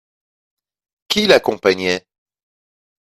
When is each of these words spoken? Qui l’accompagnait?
Qui 1.09 1.27
l’accompagnait? 1.27 2.07